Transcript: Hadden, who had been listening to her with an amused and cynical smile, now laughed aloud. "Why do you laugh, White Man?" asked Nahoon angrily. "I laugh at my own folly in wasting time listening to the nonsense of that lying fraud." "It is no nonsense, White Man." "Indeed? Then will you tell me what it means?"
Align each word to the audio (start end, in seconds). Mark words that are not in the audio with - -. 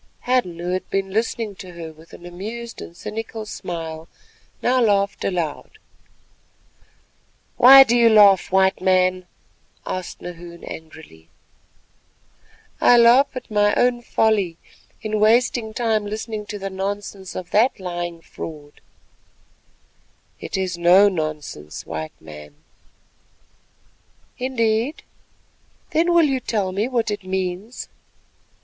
Hadden, 0.21 0.57
who 0.57 0.71
had 0.71 0.89
been 0.89 1.11
listening 1.11 1.53
to 1.57 1.73
her 1.73 1.93
with 1.93 2.11
an 2.11 2.25
amused 2.25 2.81
and 2.81 2.97
cynical 2.97 3.45
smile, 3.45 4.07
now 4.63 4.81
laughed 4.81 5.23
aloud. 5.23 5.77
"Why 7.57 7.83
do 7.83 7.95
you 7.95 8.09
laugh, 8.09 8.51
White 8.51 8.81
Man?" 8.81 9.27
asked 9.85 10.19
Nahoon 10.19 10.63
angrily. 10.63 11.29
"I 12.81 12.97
laugh 12.97 13.27
at 13.35 13.51
my 13.51 13.75
own 13.75 14.01
folly 14.01 14.57
in 15.03 15.19
wasting 15.19 15.71
time 15.71 16.07
listening 16.07 16.47
to 16.47 16.57
the 16.57 16.71
nonsense 16.71 17.35
of 17.35 17.51
that 17.51 17.79
lying 17.79 18.21
fraud." 18.21 18.81
"It 20.39 20.57
is 20.57 20.79
no 20.79 21.09
nonsense, 21.09 21.85
White 21.85 22.19
Man." 22.19 22.55
"Indeed? 24.39 25.03
Then 25.91 26.11
will 26.11 26.25
you 26.25 26.39
tell 26.39 26.71
me 26.71 26.87
what 26.87 27.11
it 27.11 27.23
means?" 27.23 27.87